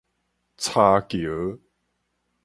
[0.57, 1.59] 柴橋